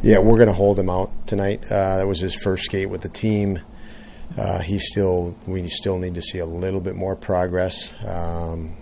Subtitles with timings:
[0.00, 1.64] Yeah, we're going to hold him out tonight.
[1.64, 3.60] Uh, that was his first skate with the team.
[4.36, 8.76] Uh, he still, we still need to see a little bit more progress, um,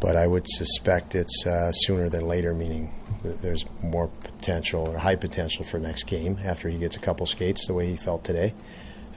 [0.00, 2.52] but I would suspect it's uh, sooner than later.
[2.52, 2.92] Meaning,
[3.22, 7.66] there's more potential or high potential for next game after he gets a couple skates
[7.68, 8.54] the way he felt today.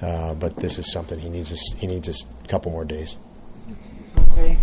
[0.02, 1.52] Uh, but this is something he needs.
[1.52, 3.15] A, he needs a couple more days.
[4.31, 4.57] Okay.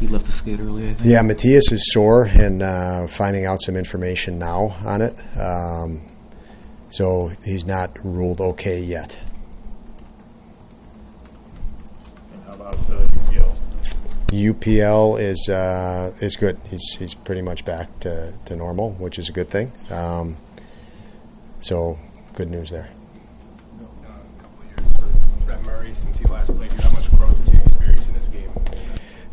[0.00, 1.10] He left the skate early, I think.
[1.10, 5.16] Yeah, Matthias is sore and uh, finding out some information now on it.
[5.36, 6.02] Um,
[6.88, 9.18] so he's not ruled okay yet.
[12.32, 13.56] And how about the UPL?
[14.28, 16.58] UPL is uh, is good.
[16.70, 19.72] He's he's pretty much back to, to normal, which is a good thing.
[19.90, 20.36] Um,
[21.58, 21.98] so
[22.34, 22.88] good news there.
[23.80, 26.70] a couple of years for Brett Murray since he last played.
[26.70, 26.97] How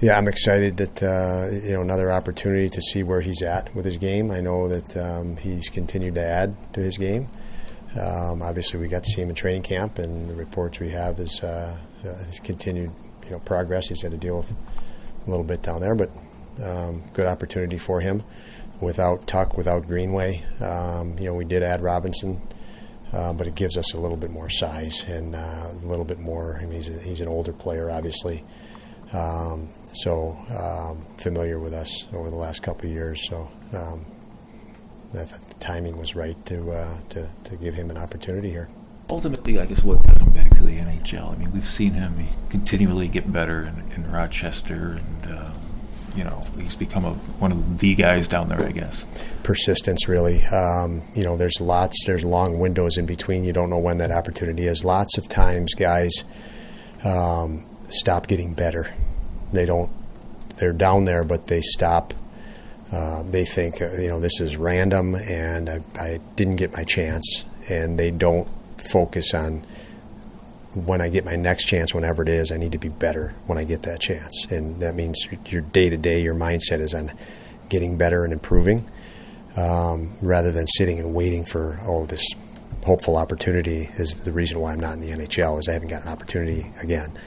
[0.06, 3.86] Yeah, I'm excited that uh, you know another opportunity to see where he's at with
[3.86, 4.30] his game.
[4.30, 7.28] I know that um, he's continued to add to his game.
[8.00, 11.18] Um, obviously, we got to see him in training camp, and the reports we have
[11.18, 12.92] is uh, uh, his continued
[13.24, 13.88] you know progress.
[13.88, 16.12] He's had to deal with a little bit down there, but
[16.64, 18.24] um, good opportunity for him.
[18.80, 22.44] Without Tuch, without Greenway, um, you know we did add Robinson,
[23.12, 26.20] uh, but it gives us a little bit more size and uh, a little bit
[26.20, 26.60] more.
[26.62, 28.44] I mean, he's, a, he's an older player, obviously.
[29.12, 33.28] Um, so um, familiar with us over the last couple of years.
[33.28, 34.06] So um,
[35.14, 38.70] I thought the timing was right to, uh, to to give him an opportunity here.
[39.10, 41.34] Ultimately, I guess what got him back to the NHL.
[41.34, 45.52] I mean, we've seen him continually get better in, in Rochester, and uh,
[46.16, 48.66] you know he's become a, one of the guys down there.
[48.66, 49.06] I guess
[49.44, 53.78] persistence really um, you know there's lots there's long windows in between you don't know
[53.78, 56.24] when that opportunity is lots of times guys
[57.04, 58.94] um, stop getting better
[59.54, 59.90] they don't
[60.58, 62.14] they're down there but they stop
[62.92, 66.84] uh, they think uh, you know this is random and I, I didn't get my
[66.84, 69.66] chance and they don't focus on
[70.76, 73.58] when I get my next chance, whenever it is, I need to be better when
[73.58, 74.46] I get that chance.
[74.52, 77.14] And that means your day to day, your mindset is on
[77.70, 78.86] getting better and improving
[79.56, 82.28] um, rather than sitting and waiting for, oh, this
[82.86, 86.04] hopeful opportunity is the reason why I'm not in the NHL is I haven't got
[86.04, 87.18] an opportunity again.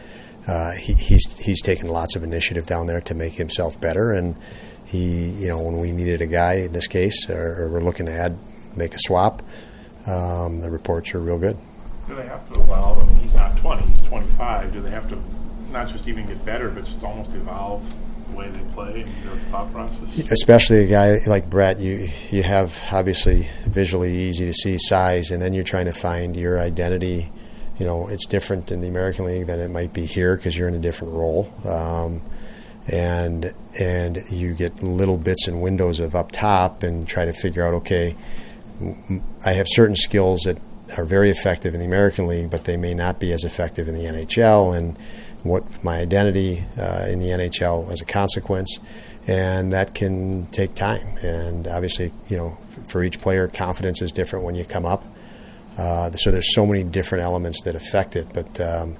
[0.49, 4.35] Uh, he, he's he's taken lots of initiative down there to make himself better, and
[4.87, 8.07] he you know when we needed a guy in this case, or, or we're looking
[8.07, 8.39] to add
[8.75, 9.43] make a swap,
[10.07, 11.59] um, the reports are real good.
[12.07, 12.99] Do they have to evolve?
[12.99, 14.73] I mean, he's not 20, he's 25.
[14.73, 15.19] Do they have to
[15.71, 17.85] not just even get better, but just almost evolve
[18.31, 20.31] the way they play and their thought process?
[20.31, 25.43] especially a guy like Brett, you you have obviously visually easy to see size, and
[25.43, 27.31] then you're trying to find your identity.
[27.79, 30.69] You know, it's different in the American League than it might be here because you're
[30.69, 32.23] in a different role, um,
[32.91, 37.67] and and you get little bits and windows of up top, and try to figure
[37.67, 38.17] out okay,
[39.45, 40.59] I have certain skills that
[40.97, 43.95] are very effective in the American League, but they may not be as effective in
[43.95, 44.97] the NHL, and
[45.43, 48.79] what my identity uh, in the NHL as a consequence,
[49.27, 51.17] and that can take time.
[51.19, 55.05] And obviously, you know, for each player, confidence is different when you come up.
[55.79, 58.97] Uh, so there's so many different elements that affect it, but um,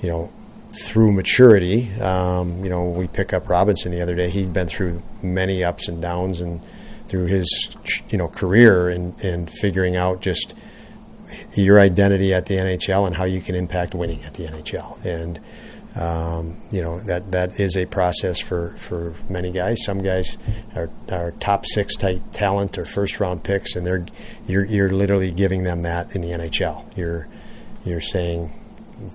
[0.00, 0.32] you know,
[0.80, 4.30] through maturity, um, you know, we pick up Robinson the other day.
[4.30, 6.64] He's been through many ups and downs, and
[7.08, 7.76] through his
[8.08, 10.54] you know career, and and figuring out just
[11.54, 15.04] your identity at the NHL and how you can impact winning at the NHL.
[15.04, 15.38] And
[15.94, 19.84] um, you know that that is a process for, for many guys.
[19.84, 20.38] Some guys
[20.74, 24.06] are, are top six talent or first round picks, and they're
[24.46, 26.96] you're you're literally giving them that in the NHL.
[26.96, 27.28] You're
[27.84, 28.52] you're saying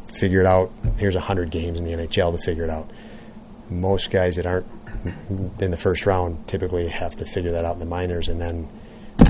[0.08, 0.72] figure it out.
[0.98, 2.90] Here's hundred games in the NHL to figure it out.
[3.70, 4.68] Most guys that aren't
[5.60, 8.70] in the first round typically have to figure that out in the minors, and then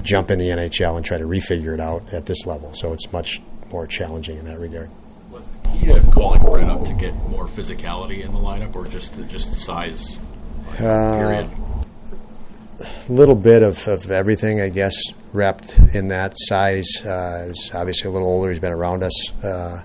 [0.03, 2.73] jump in the NHL and try to refigure it out at this level.
[2.73, 3.41] So it's much
[3.71, 4.89] more challenging in that regard.
[5.79, 9.55] Key to calling Brett up to get more physicality in the lineup, or just just
[9.55, 10.17] size?
[10.69, 11.49] Like, period.
[12.79, 14.95] A little bit of, of everything, I guess,
[15.33, 17.05] wrapped in that size.
[17.05, 18.49] Uh, is obviously a little older.
[18.49, 19.81] He's been around us uh,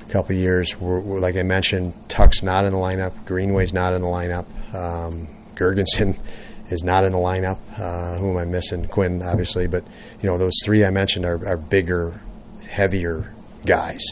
[0.00, 0.78] a couple of years.
[0.78, 3.12] We're, we're, like I mentioned, Tuch's not in the lineup.
[3.24, 4.46] Greenway's not in the lineup.
[4.74, 6.18] Um, Girgensons
[6.70, 7.58] is not in the lineup.
[7.78, 8.86] Uh, who am I missing?
[8.88, 9.84] Quinn, obviously, but
[10.20, 12.20] you know those three I mentioned are, are bigger,
[12.68, 13.32] heavier
[13.64, 14.02] guys.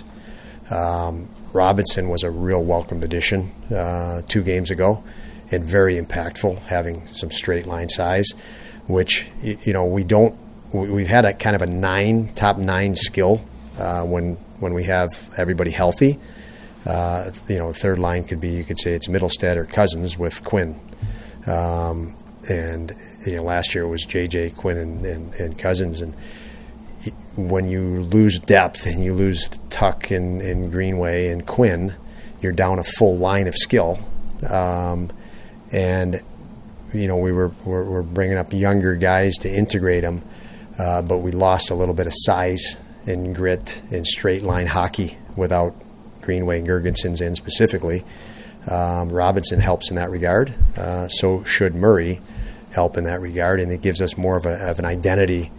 [0.70, 5.02] Um, Robinson was a real welcomed addition uh, two games ago,
[5.50, 8.28] and very impactful, having some straight line size,
[8.86, 10.36] which you know we don't.
[10.72, 13.44] We've had a kind of a nine top nine skill
[13.78, 16.18] uh, when when we have everybody healthy.
[16.84, 20.44] Uh, you know, third line could be you could say it's Mittelstadt or Cozens with
[20.44, 20.78] Quinn.
[21.46, 22.16] Um,
[22.48, 22.94] and
[23.26, 24.50] you know last year it was J.J.
[24.50, 26.14] Quinn and, and, and Cozens, and
[27.36, 31.94] when you lose depth and you lose Tuch and, and Greenway and Quinn,
[32.40, 33.98] you're down a full line of skill.
[34.48, 35.10] Um,
[35.72, 36.22] and
[36.92, 40.22] you know we were we're, we're, bringing up younger guys to integrate them,
[40.78, 45.16] uh, but we lost a little bit of size and grit and straight line hockey
[45.36, 45.74] without
[46.22, 48.04] Greenway and Girgensons in specifically.
[48.70, 50.52] Um, Robinson helps in that regard.
[50.76, 52.20] Uh, so should Murray
[52.72, 55.52] help in that regard, and it gives us more of, a, of an identity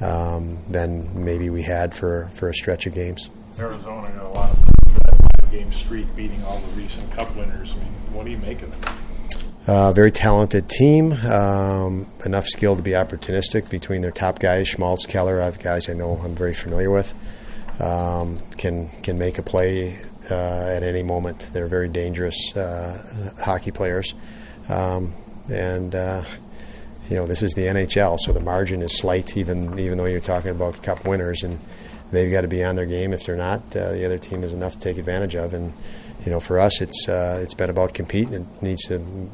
[0.00, 3.30] um, than maybe we had for, for a stretch of games.
[3.58, 4.58] Arizona got a lot of
[4.92, 7.72] for that five game streak, beating all the recent Cup winners.
[7.72, 8.90] I mean, what do you make of it?
[9.66, 11.12] Uh, very talented team.
[11.12, 15.40] Um, enough skill to be opportunistic between their top guys, Schmaltz, Keller.
[15.40, 17.14] I have guys I know I'm very familiar with.
[17.80, 19.98] Um, can can make a play
[20.30, 21.48] uh, at any moment.
[21.52, 24.14] They're very dangerous uh, hockey players,
[24.68, 25.14] um,
[25.48, 26.24] and uh,
[27.10, 29.36] you know this is the NHL, so the margin is slight.
[29.36, 31.58] Even even though you're talking about Cup winners, and
[32.12, 33.12] they've got to be on their game.
[33.12, 35.52] If they're not, uh, the other team is enough to take advantage of.
[35.52, 35.72] And
[36.24, 38.34] you know, for us, it's uh, it's been about competing.
[38.34, 39.28] It needs to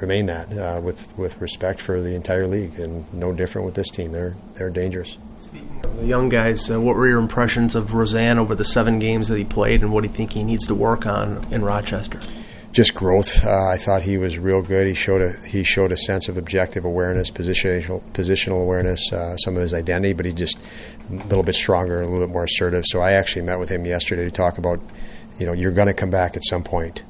[0.00, 3.90] remain that uh, with with respect for the entire league, and no different with this
[3.90, 4.10] team.
[4.12, 5.16] They're they're dangerous.
[5.38, 8.98] Speaking of the young guys, uh, what were your impressions of Rosen over the seven
[8.98, 11.64] games that he played, and what do you think he needs to work on in
[11.64, 12.18] Rochester?
[12.74, 13.42] Just growth.
[13.42, 14.86] Uh, I thought he was real good.
[14.86, 19.56] He showed a he showed a sense of objective awareness, positional positional awareness, uh, some
[19.56, 20.58] of his identity, but he's just
[21.08, 22.84] a little bit stronger, a little bit more assertive.
[22.86, 24.80] So I actually met with him yesterday to talk about,
[25.38, 27.04] you know, you're going to come back at some point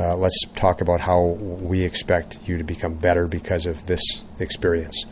[0.00, 4.00] uh, let's talk about how we expect you to become better because of this
[4.38, 5.06] experience.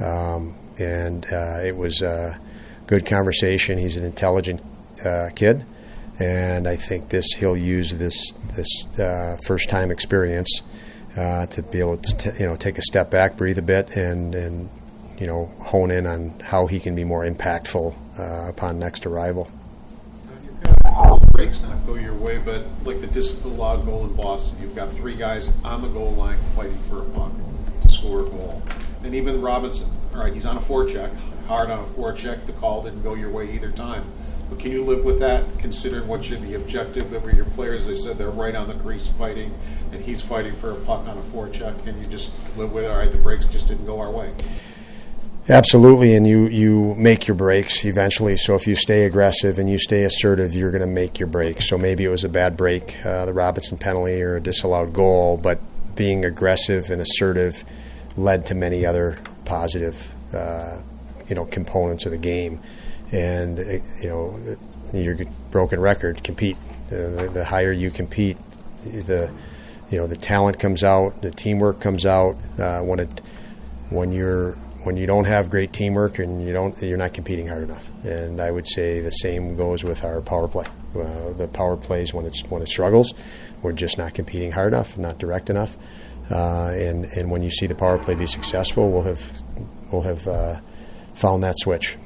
[0.00, 2.40] Um, and uh, it was a
[2.86, 3.78] good conversation.
[3.78, 4.60] He's an intelligent
[5.04, 5.64] uh, kid,
[6.18, 10.62] and I think this he'll use this this uh, first time experience
[11.16, 13.96] uh, to be able to t- you know take a step back, breathe a bit,
[13.96, 14.70] and and
[15.18, 19.50] you know hone in on how he can be more impactful uh, upon next arrival
[21.34, 25.16] breaks not go your way, but like the disallowed goal in Boston, you've got three
[25.16, 27.32] guys on the goal line fighting for a puck
[27.82, 28.62] to score a goal.
[29.02, 31.10] And even Robinson, all right, he's on a forecheck,
[31.48, 32.46] hard on a forecheck.
[32.46, 34.04] The call didn't go your way either time.
[34.48, 37.86] But can you live with that, considering what should the objective of your players?
[37.86, 39.54] They said they're right on the crease fighting,
[39.92, 41.82] and he's fighting for a puck on a forecheck.
[41.84, 42.90] Can you just live with, it?
[42.90, 44.32] all right, the breaks just didn't go our way?
[45.46, 48.34] Absolutely, and you you make your breaks eventually.
[48.38, 51.68] So if you stay aggressive and you stay assertive, you're going to make your breaks.
[51.68, 55.36] So maybe it was a bad break, uh, the Robinson penalty or a disallowed goal,
[55.36, 55.60] but
[55.96, 57.62] being aggressive and assertive
[58.16, 60.78] led to many other positive, uh,
[61.28, 62.60] you know, components of the game.
[63.12, 63.58] And
[64.00, 64.56] you know,
[64.92, 65.16] your
[65.50, 66.56] broken record, compete.
[66.86, 68.36] Uh, the, the higher you compete,
[68.84, 69.32] the
[69.90, 72.36] you know the talent comes out, the teamwork comes out.
[72.58, 73.20] Uh, when it
[73.90, 74.52] when you're
[74.84, 77.90] when you don't have great teamwork and you don't, you're not competing hard enough.
[78.04, 80.66] And I would say the same goes with our power play.
[80.94, 83.14] Uh, the power plays when it's when it struggles,
[83.62, 85.76] we're just not competing hard enough, not direct enough.
[86.30, 89.42] Uh, and and when you see the power play be successful, we'll have
[89.90, 90.60] we'll have uh,
[91.14, 91.96] found that switch.